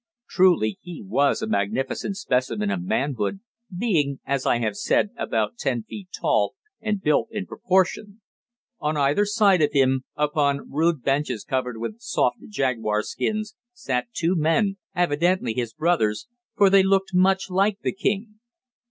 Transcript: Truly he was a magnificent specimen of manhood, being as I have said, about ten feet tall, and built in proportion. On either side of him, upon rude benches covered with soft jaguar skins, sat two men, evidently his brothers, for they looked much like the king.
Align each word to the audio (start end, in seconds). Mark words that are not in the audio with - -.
Truly 0.27 0.79
he 0.81 1.03
was 1.05 1.43
a 1.43 1.47
magnificent 1.47 2.17
specimen 2.17 2.71
of 2.71 2.81
manhood, 2.81 3.41
being 3.69 4.19
as 4.25 4.47
I 4.47 4.57
have 4.57 4.75
said, 4.75 5.11
about 5.15 5.59
ten 5.59 5.83
feet 5.83 6.07
tall, 6.19 6.55
and 6.81 7.03
built 7.03 7.27
in 7.29 7.45
proportion. 7.45 8.19
On 8.79 8.97
either 8.97 9.27
side 9.27 9.61
of 9.61 9.73
him, 9.73 10.05
upon 10.15 10.71
rude 10.71 11.03
benches 11.03 11.43
covered 11.43 11.77
with 11.77 11.99
soft 12.01 12.37
jaguar 12.49 13.03
skins, 13.03 13.55
sat 13.73 14.07
two 14.11 14.33
men, 14.35 14.77
evidently 14.95 15.53
his 15.53 15.71
brothers, 15.71 16.27
for 16.57 16.71
they 16.71 16.81
looked 16.81 17.13
much 17.13 17.51
like 17.51 17.81
the 17.81 17.93
king. 17.93 18.39